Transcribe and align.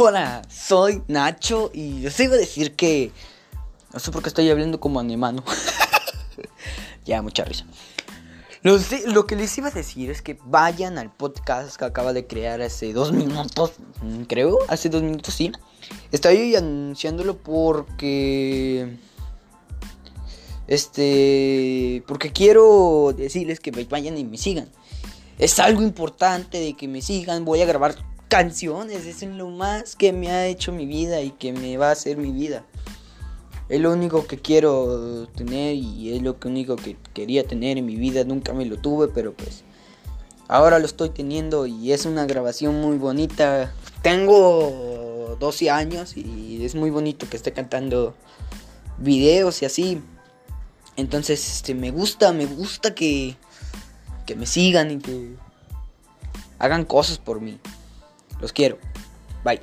Hola, 0.00 0.42
soy 0.48 1.02
Nacho 1.08 1.72
y 1.74 1.94
les 1.94 2.20
iba 2.20 2.34
a 2.36 2.38
decir 2.38 2.76
que... 2.76 3.10
No 3.92 3.98
sé 3.98 4.12
por 4.12 4.22
qué 4.22 4.28
estoy 4.28 4.48
hablando 4.48 4.78
como 4.78 5.00
anemano. 5.00 5.42
ya, 7.04 7.20
mucha 7.20 7.44
risa. 7.44 7.66
Lo, 8.62 8.78
lo, 9.06 9.26
que 9.26 9.34
les 9.34 9.58
iba 9.58 9.66
a 9.66 9.70
decir 9.72 10.08
es 10.12 10.22
que 10.22 10.38
vayan 10.44 10.98
al 10.98 11.12
podcast 11.12 11.74
que 11.74 11.84
acaba 11.84 12.12
de 12.12 12.28
crear 12.28 12.62
hace 12.62 12.92
dos 12.92 13.10
minutos, 13.10 13.72
mm, 14.00 14.22
creo, 14.28 14.58
hace 14.68 14.88
dos 14.88 15.02
minutos, 15.02 15.34
sí. 15.34 15.50
Estoy 16.12 16.54
anunciándolo 16.54 17.36
porque... 17.36 18.98
Este... 20.68 22.04
Porque 22.06 22.30
quiero 22.30 23.12
decirles 23.16 23.58
que 23.58 23.72
vayan 23.72 24.16
y 24.16 24.24
me 24.24 24.38
sigan. 24.38 24.68
Es 25.38 25.58
algo 25.58 25.82
importante 25.82 26.60
de 26.60 26.76
que 26.76 26.86
me 26.86 27.02
sigan. 27.02 27.44
Voy 27.44 27.62
a 27.62 27.66
grabar 27.66 27.96
canciones, 28.28 29.06
es 29.06 29.22
lo 29.22 29.48
más 29.48 29.96
que 29.96 30.12
me 30.12 30.30
ha 30.30 30.46
hecho 30.46 30.72
mi 30.72 30.86
vida 30.86 31.20
y 31.20 31.30
que 31.30 31.52
me 31.52 31.76
va 31.76 31.88
a 31.88 31.92
hacer 31.92 32.16
mi 32.16 32.30
vida. 32.30 32.64
Es 33.68 33.80
lo 33.80 33.92
único 33.92 34.26
que 34.26 34.38
quiero 34.38 35.28
tener 35.28 35.74
y 35.74 36.14
es 36.14 36.22
lo 36.22 36.36
único 36.44 36.76
que 36.76 36.96
quería 37.12 37.44
tener 37.44 37.76
en 37.78 37.86
mi 37.86 37.96
vida. 37.96 38.24
Nunca 38.24 38.52
me 38.52 38.64
lo 38.64 38.78
tuve, 38.78 39.08
pero 39.08 39.34
pues 39.34 39.62
ahora 40.46 40.78
lo 40.78 40.86
estoy 40.86 41.10
teniendo 41.10 41.66
y 41.66 41.92
es 41.92 42.06
una 42.06 42.24
grabación 42.24 42.80
muy 42.80 42.96
bonita. 42.96 43.72
Tengo 44.02 45.36
12 45.38 45.70
años 45.70 46.16
y 46.16 46.64
es 46.64 46.74
muy 46.74 46.90
bonito 46.90 47.28
que 47.28 47.36
esté 47.36 47.52
cantando 47.52 48.14
videos 48.98 49.60
y 49.62 49.66
así. 49.66 50.00
Entonces, 50.96 51.56
este 51.56 51.74
me 51.74 51.90
gusta, 51.90 52.32
me 52.32 52.46
gusta 52.46 52.94
que 52.94 53.36
que 54.28 54.36
me 54.36 54.44
sigan 54.44 54.90
y 54.90 54.98
que 54.98 55.36
hagan 56.58 56.84
cosas 56.84 57.16
por 57.16 57.40
mí. 57.40 57.58
Los 58.40 58.52
quiero. 58.52 58.78
Bye. 59.44 59.60